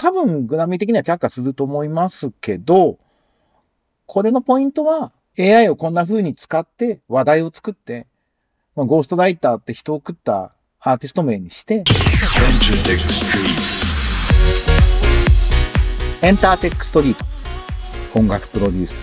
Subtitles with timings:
[0.00, 2.98] 多分グラミー的には却下すると思いますけど、
[4.06, 8.06] これのポイントは AI をこんな風に使って話題を作って、
[8.74, 11.84] まあ、ゴーストライターって人を食ったアーティスト名にして、
[16.22, 17.26] エンターテックストリート。
[18.18, 18.98] 音楽プロデュース、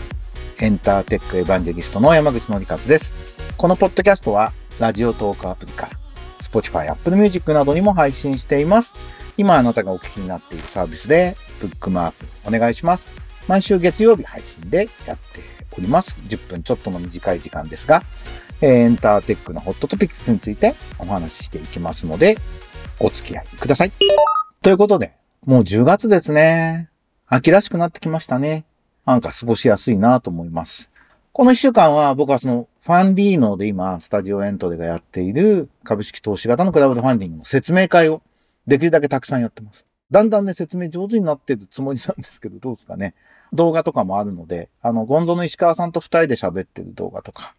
[0.64, 3.14] エンターテックエヴァンジェリストの山口のりかずです。
[3.56, 6.00] このポッドキャストは、ラジオトークアプリから、
[6.42, 8.96] Spotify、Apple Music などにも配信しています。
[9.38, 13.10] 今あなたがお聞きになっているサービスで、ブックマークお願いします。
[13.48, 15.42] 毎週月曜日配信でやって
[15.78, 16.20] おります。
[16.28, 18.02] 10分ちょっとの短い時間ですが、
[18.62, 22.38] エンターテックのホットトピックスについてお話ししていきますので、
[23.00, 23.92] お付き合いください。
[24.64, 25.14] ということで、
[25.46, 26.90] もう10月ですね。
[27.28, 28.66] 秋らしくなってきましたね。
[29.06, 30.90] なんか過ごしやすいなと思います。
[31.32, 38.24] この1週間は僕はそのファンディーノで今、スタジオエントリーがやっている株式投資型のクラウドファンディングの説明会を
[38.68, 39.86] できるだけたくさんやってます。
[40.12, 43.14] だんだんね、説明上手になってるつもりなんですけど、どうですかね。
[43.54, 47.56] 動画とかもあるので、あの、ゴンゾの石川さんと二人で喋ってる動画とか、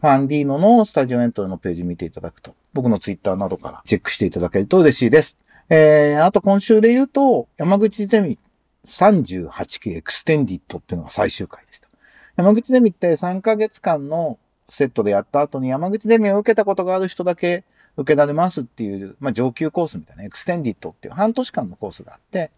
[0.00, 5.36] ファンディーノのスタジオエントリーのページ見ていただくと、僕のツイッターなどからチェックしていただけると嬉しいです。
[5.70, 8.38] えー、あと今週で言うと、山口ゼミ
[8.86, 11.88] 38期エクステンディットっていうのが最終回でした。
[12.36, 14.38] 山口ゼミって3ヶ月間の
[14.68, 17.64] セットでやった後に山口ゼミを受けたことがある人だけ
[17.98, 22.52] 受けられますっていう、まあ、上級コースみたいな、エクステンディットっていう半年間のコースがあって、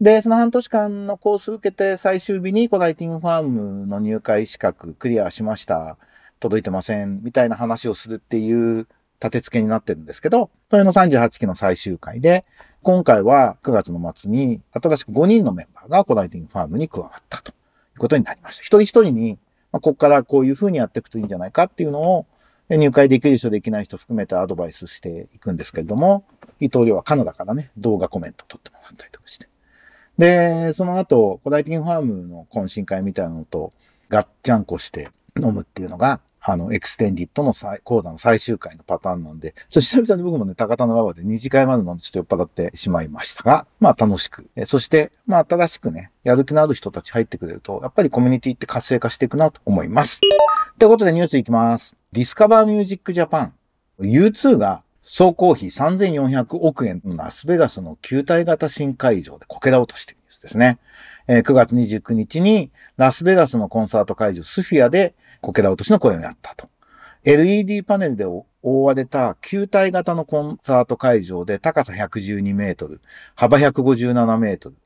[0.00, 5.98] で、その半年間のコース受けて最終日にコライティングファームの入会資格クリアしました。
[6.40, 7.20] 届いてません。
[7.22, 8.86] みたいな話をするっていう
[9.20, 12.44] 立て付けになってるんですけど、それの38期の最終回で、
[12.82, 17.54] 今回は9月の末に新しく5人のメンバーがコライティングファームに加わったとい
[17.96, 18.62] うことになりました。
[18.62, 19.38] 一人一人に、
[19.72, 22.26] まあ、ここからこういうふうにやっていくといいんじゃないかっていうのを
[22.76, 26.24] 入会できる人、できない人含めてアドバイスしていくんですけれども、
[26.60, 29.48] 伊藤涼はカナダからね、動画コメント取ってもらったりとかして。
[30.18, 33.72] で、その後、コライティングファームの懇親会みたいなのと、
[34.10, 35.08] ガッチャンコして
[35.40, 37.52] 飲むっていうのが、あの、エクステンディットの
[37.84, 44.48] 講座の最終回のパターンなんで、ちょっと久々に僕もね、高田の馬場で2次会まで飲んでちょっと酔っ払ってしまいましたが、まあ楽しく。
[44.56, 50.20] えそして、まあ新しくね、やる気のある人たち入ってくれると、やっぱりコミュニティって活性化していくなと思います。
[50.78, 51.96] ということでニュースいきます。
[52.12, 53.54] ディスカバーミュージックジャパン。
[54.00, 60.78] U2 が総工費3400億円のラスベガスの球体型新会場でこけら落としているニュースですね。
[61.28, 66.68] えー、9月29日にラスベガスのコンサート会場スフィアでこけら落としの公演をやったと。
[67.24, 73.00] LED パネルで覆われた球体型のコンサート会場で高さ112メートル、
[73.34, 74.76] 幅157メートル。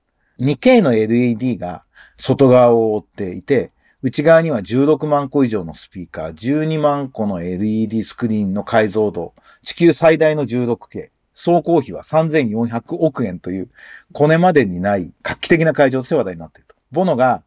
[0.40, 1.84] 2K の LED が
[2.16, 3.71] 外側を覆っていて、
[4.02, 13.70] 内側には16万個以上のスピーカー、12万個の LED スクリーンの解像度、地球最大の 16K、総工費は3400億円という、
[14.12, 16.74] これまでにない画期的な会場として話題になっていると。
[16.90, 17.44] ボノが、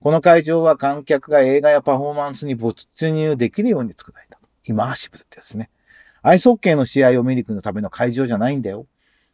[0.00, 4.38] この会場は観客が映画やパフォーマンスに没入できるように作られた。
[4.68, 5.70] イマーシブルってですね。
[6.22, 8.86] アイスホッケーの試合を見に行くのための会場じゃないんだよ。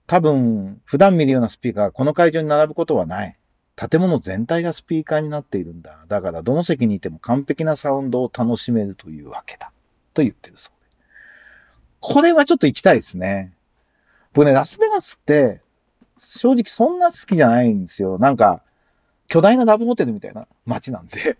[0.07, 3.37] 多分、普段見るようなスピーカーがこの会場に並ぶことはない。
[3.77, 6.05] 建物全体がスピーカーになっているんだ。
[6.09, 9.73] だからどの席にいても完璧なサウンドを楽しめるというわけだ。
[10.15, 10.89] と言ってるそうで。
[12.01, 13.53] これはちょっと行きたいですね。
[14.33, 15.61] 僕ね、ラスベガスって、
[16.17, 18.19] 正直そんな好きじゃないんですよ。
[18.19, 18.63] なんか、
[19.27, 21.39] 巨大なラブホテルみたいな街なんで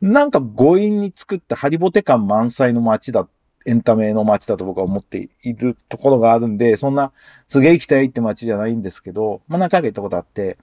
[0.00, 3.28] なんか強引に作ってハリボテ感満載の街だ、
[3.66, 7.12] エンタメの街だと僕は思っているところがあるんで、そんな
[7.48, 10.56] すげえ行きたいって街じゃないんですけど、まあ何回か行ったことあって、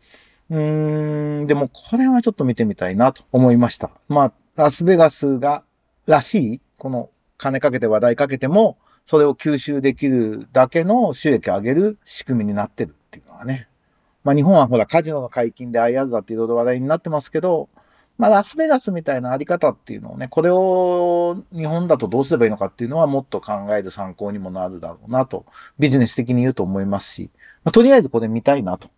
[0.50, 3.92] うーん、でもこれはちょっと見てみたいなと思いました。
[4.08, 5.64] まあ、ラスベガスが、
[6.06, 13.70] らしい、この金かけて話題かけても、それを吸収できるだけの収益を上げる仕組みになってるっていうのはね。
[14.24, 17.70] まあ日本はほらカジノの解禁で IR だっていろいろ話題になってますけど、
[18.18, 25.46] まあラスベガスみたいなあり方っていうのをね、これを日本だとどうすればいいのかっていうのはもっと考える参考にもなるだろうなと、
[25.80, 27.30] ビジネス的に言うと思いますし、
[27.64, 28.90] まあ、とりあえずこれ見たいなと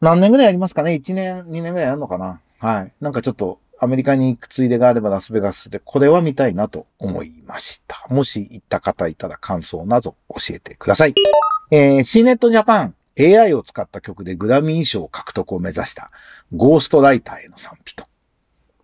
[0.00, 2.40] 何年ぐらいやりますかね ?1 年、2年ぐらいやるのかな？
[2.58, 2.92] はい。
[3.00, 8.06] なんかちょっとアメリカに行くついでがあればラスベガスでこれは見たいなと思いました。
[8.08, 11.14] もし行った方いたら感想など教えてください。
[11.70, 16.10] えー、C ネットジャパン AI を使った曲でグラミー賞獲得を目指した
[16.54, 18.04] ゴーストライターへの賛否と。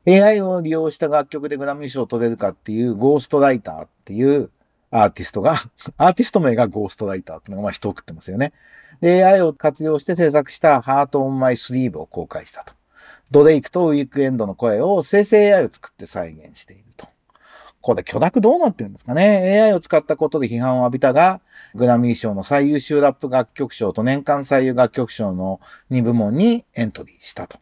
[0.06, 4.50] AI を利用した楽曲でグラミー賞を取れるかっていうゴーストライターっていう
[4.90, 5.54] アーティストが、
[5.96, 8.52] アーティスト名がゴーストライターっていうのがまあ人を送ってますよね。
[9.00, 12.74] で、AI を活用して制作したハートオンマイスリーブを公開したと。
[13.30, 17.08] ドレイクとウィークエンドの声を生成 AI を作って再現していると。
[17.80, 21.40] これ許諾どうなってるんですかね ?AI を使ったことで批判を浴びたが、
[21.74, 25.60] グラミー賞の最優秀ラップ楽曲賞と年間最優楽曲賞の
[25.90, 27.58] 2部門にエントリーしたと。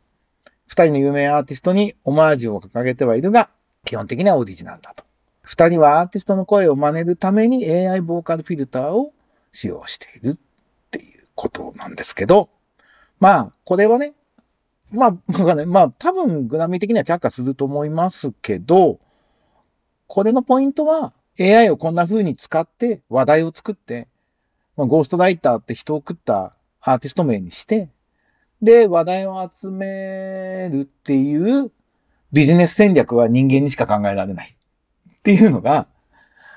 [0.66, 3.48] 二人の有名アーティストにオマージュを掲げてはいるが、
[3.84, 5.07] 基本的にはオリジナルだと。
[5.48, 9.14] 二人はアーティストの声を真似るために AI ボーカルフィルターを
[9.50, 10.38] 使用しているっ
[10.90, 12.50] ていうことなんですけど、
[13.18, 14.12] まあ、これはね、
[14.92, 19.00] まあ、僕はね、まあ、多分グラミー的には却下すると思いますけど、
[20.06, 24.06] これのポイントは AI をこんな風に使って話題を作って、
[24.76, 27.88] まあ、ゴーストライターって人を食ったアーティスト名にして、
[28.60, 31.72] で、話題を集めるっていう
[32.34, 34.57] ビジネス戦略は人間にしか考えられない。
[35.18, 35.86] っていうのが、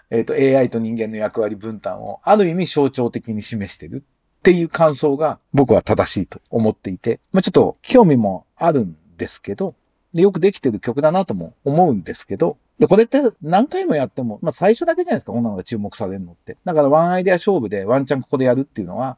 [0.10, 4.04] えっ、ー、と、AI と人間の役割分担をある意味象徴的に示してる
[4.40, 9.76] っていう感想が僕は正しいと思っていて、まあ、ちょっと興味もあるんですけど、
[10.14, 16.58] で、よくできてる曲だなとも思うんですけど、で、これって何回もやっても、まあ最初だけじゃないですか、女のが注目されるのって。
[16.66, 19.18] だからワンアイデア勝負でワンチャンここでやるっていうのは、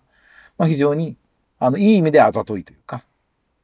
[0.58, 1.16] まあ非常に、
[1.60, 3.04] あの、いい意味であざといというか、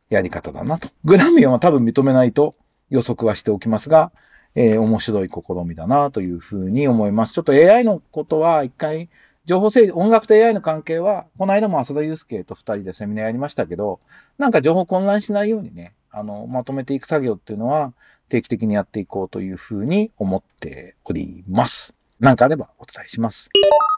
[0.09, 0.89] やり方だなと。
[1.03, 2.55] グラミオは多分認めないと
[2.89, 4.13] 予測はしておきますが、
[4.55, 7.33] えー、面白い試みだなというふうに思います。
[7.33, 9.09] ちょっと AI のことは一回、
[9.45, 13.99] 情報整理、音楽と AI の関係は、この間も浅田祐介と二人でセミナーやりましたけど、
[14.37, 17.93] なんか情報混乱しないようにね、あの、まとめていく作業っていうのは、
[18.29, 21.93] 定期的にやっていこうというふうに思っております。
[22.19, 23.49] なんかあればお伝えします。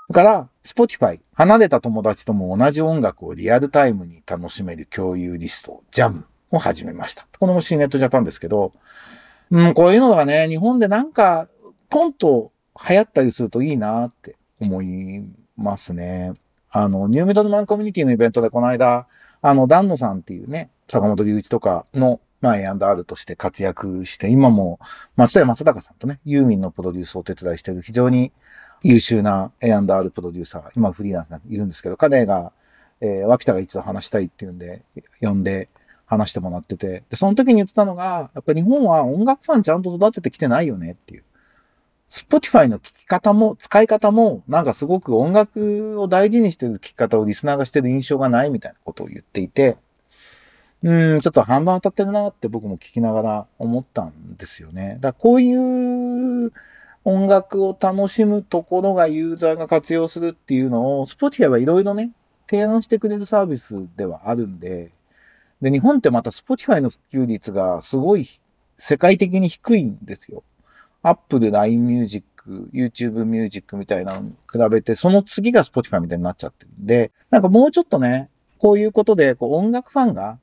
[0.07, 7.27] それから、Spotify、離れた友達とも同じ音楽をリアルタイムに楽しめる共有リスト、JAM を始めました。
[7.39, 8.73] これも C ネットジャパンですけど、
[9.51, 11.47] うん、こういうのがね、日本でなんか、
[11.89, 12.51] ポンと
[12.89, 15.23] 流行ったりするといいなって思い
[15.57, 16.33] ますね。
[16.71, 19.07] あの、ニューミドルマンコミュニティのイベントでこの間、
[19.41, 24.79] あの、丹野さんっていうね、坂本龍一とかのまあ、A&R として活躍して、今も
[25.15, 28.31] 松田松坂さんとね、ユーミンのプロデュースをお手伝いしている非常に
[28.83, 32.51] 優秀な A&R プロデューサー、今フリーランスいるんですけど、彼が、
[32.99, 34.81] えー、脇田が一度話したいっていうんで、
[35.21, 35.69] 呼んで
[36.11, 41.23] 話してもらってて、で、その時に言ってたのが、やっぱ日本は音楽ファンちゃんと育ててきてないよねっていう。
[42.09, 49.77] Spotify の聴き方も、使い方も、なんかすごく音楽を大事にしてる聴き方をリスナーがしてる印象がないみたいなことを言っていて、
[50.83, 54.97] うん、ちょっと半分当たってるなって僕も聞きながら思ったんですよね。
[54.99, 56.51] だからこういう
[57.05, 62.11] 音楽を楽しむところがユーザーが活用するっていうのを、Spotify はいろいろね、
[62.49, 64.91] 提案してくれるサービスではあるんで、
[65.61, 68.25] で、日本ってまた Spotify の普及率がすごい
[68.77, 70.43] 世界的に低いんですよ。
[71.03, 72.25] Apple、LINE Music、
[72.73, 80.39] YouTube Music みたいなのに比べて、その次が Spotify みたいになっちゃってるんで、なんかもうちょっとね、こういうことで、こう音楽ファンが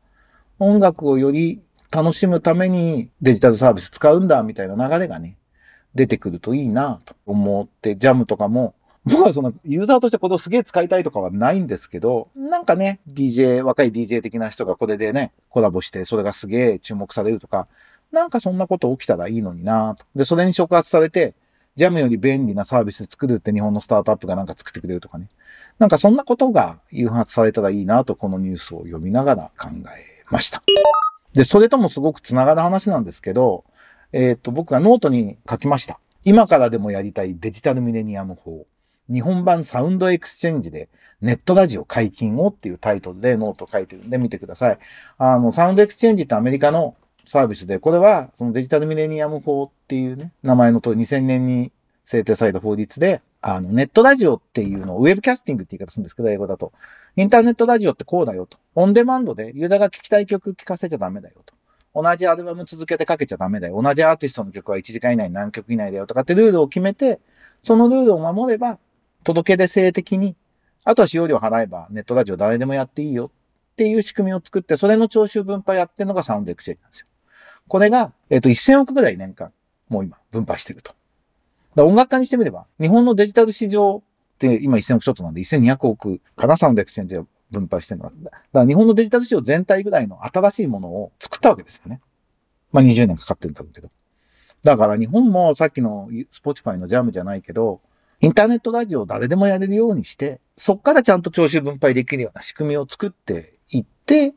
[0.58, 1.60] 音楽をより
[1.90, 5.38] 楽しむためにデジタルサービス使うんだみたいな流れがね、
[5.94, 8.74] 出てくるといいなと思って、ジャムとかも、
[9.04, 17.68] 僕はそのユーザーとしてこれをすげえ使いたいとかはないんですけど、なんかね、DJ、若い DJ 的な人がこれでね、コラボしてそれがすげえ注目されるとか、
[18.12, 20.06] なんかそんなこと起きたらいいのになと。
[20.14, 21.34] で、それに触発されて、
[21.76, 25.28] ジャムより便利なサービス作るって日本のスタートアップがなんか作ってくれるとかね。
[25.78, 30.62] なんかそんなことが誘発されたらいいなと、このニュースを読みながら考えました。
[31.32, 33.64] で、それともすごくつながる話なんですけど、
[34.12, 36.00] えっ、と、僕がノートに書きました。
[36.24, 38.66] 今からでもやりたいデジタルミレニアム法。
[39.12, 40.88] 日本版サウンドエクスチェンジで
[41.20, 44.78] ネットラジオ解禁をっていうタイトルでノート書いてるんで見てください。
[45.18, 51.72] あの、サウンドエクスチェンジってアメリカのサービスで、これはそのデジタルミレニアム法っていうね、名前の通り2000年に
[52.04, 56.72] 制定された法律で、あの、ネットラジオっていうのをウェブキャスティングって言い方するんですけど、英語だと。
[57.16, 58.58] インターネットラジオってこうだよと。
[58.74, 61.54] オンデマンドでユーザーが聴きたい曲聴かせちゃダメだよと。
[62.00, 63.80] 同じアルバム続けてかけちゃダメだよ。
[63.80, 67.20] 同じアーティストの曲は1時間以内何曲以内だよとかってルールを決めて、
[67.62, 68.78] そのルールを守れば、
[69.24, 70.36] 届け出制的に、
[70.84, 77.06] あとは使用料払えばネットラジオ誰でもやっていいよっていう仕組みを作って、それの徴収分配やってるのがサウンドエクシェンジなんですよ。
[77.68, 79.52] これが、えっ、ー、と、1000億ぐらい年間、
[79.88, 80.94] もう今、分配してると。
[81.74, 84.02] だ音楽家にしてみれば、日本のデジタル市場
[84.34, 88.12] って今1000億ちょっとなんで1200億かな、サウンドエクスチェンジを分配してるのは。
[88.22, 92.00] だから日本のデジタル市場全体ぐらいの新しいものを作ったわけですよね。
[92.72, 93.90] まあ20年かかってるんだろうけど。
[94.62, 97.80] だから日本もさっきの Spotify のジャムじゃないけど、
[98.20, 104.34] インターネットラジオを誰でもやれるようにして、そっからちゃんと徴収分配できるような仕組みを作っていって、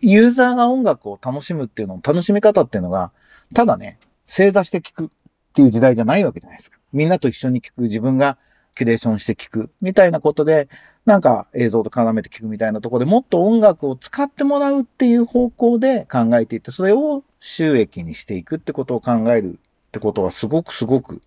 [0.00, 3.12] ユーザーが音楽を楽しむっていうの、楽しみ方っていうのが、
[3.52, 5.08] ただね、正座して聞くっ
[5.52, 6.78] ていう時代じゃないわけじゃないですか。
[6.94, 8.38] みんなと一緒に聞く、自分が
[8.74, 10.68] キュレーションして聞く、みたいなことで、
[11.04, 19.58] なんか映像と絡めて聞くみたいなところでもっと音楽を使ってもらうっていう方向で考えていって、それを収益にしていくってことを考える
[19.88, 21.20] ってことはすごくすごく、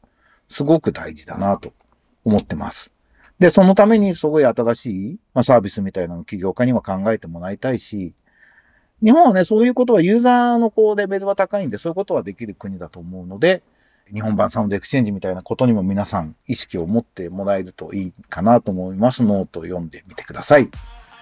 [0.48, 1.74] すごく大事だなと
[2.24, 2.92] 思ってます。
[3.40, 8.14] で、そのためにすごい新しい、まあ、サービスみたいなの起業家には考えてもらいたいし、
[9.04, 13.62] 日本はね、そういうことはユーザーのこうレベルは高いんで、そういうことはできる国だと思うので、
[14.12, 19.24] 日本版サウンドエクスチェンジみたいなことにも皆さん意識を持ってもらえるといいかなと思います。
[19.24, 20.70] ノートを読んでみてください。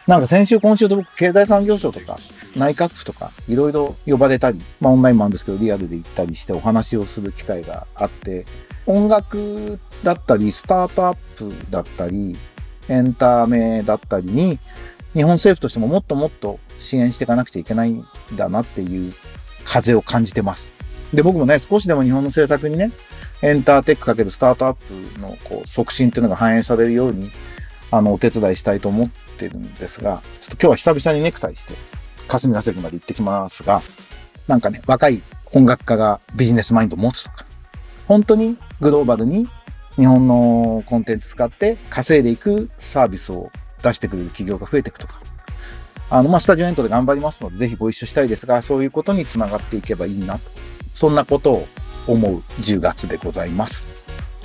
[0.08, 2.18] なんか先週、今週と僕、経済産業省とか、
[2.56, 8.46] 内閣府とか、いろいろ呼ばれたり、まあオンラインもあるんですけど、リアルで行ったりしてお話をする機会があって、
[8.88, 12.38] 音楽だったり、スタートアップだったり、
[12.88, 14.60] エンターメだったりに、
[15.14, 19.14] 日本政府としてももっともっと支援していかなくちゃいけないんだなっていう
[19.66, 20.72] 風を感じてます。
[21.14, 22.92] で、僕もね、少しでも日本の政策にね、
[23.42, 27.32] エンターテックかけるスタートアップのこう促進っていうのが反映されるように、
[27.92, 31.74] あの、お手伝いしたいと思ってるんですが、ちょっと今日は久々にネクタイして、
[32.28, 33.82] 霞が関まで行ってきますが、
[34.48, 35.22] なんかね、若い
[35.54, 37.46] 音楽家がビジネスマインドを持つとか、
[38.08, 39.48] 本当にグローバルに
[39.96, 43.52] 日本のコンテンツ使って稼いでいくサービスを
[43.82, 45.20] 出してくれる企業が増えていくとか、
[46.12, 50.52] あの、まあ、スタジオエントで頑張りますので、ぜひご一緒したいですが、そういうことにつながっていけばいいなと。
[50.94, 51.68] そんなことを
[52.08, 53.88] 思う10月でございます。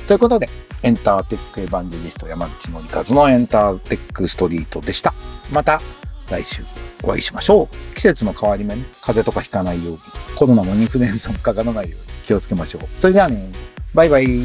[0.06, 0.48] ということで、
[0.82, 5.12] エンターテックエヴァンジェリスト山口のりかずのエンターテックストリートでした。
[5.52, 5.82] また
[6.30, 6.62] 来週
[7.02, 7.94] お会いしましょう。
[7.94, 9.98] 季節の変わり目ね、風邪とかひかないように、
[10.36, 12.82] コロナもインフルエンザもかからないように気をつけましょう。
[12.98, 13.50] それではね、
[13.94, 14.40] バイバイ。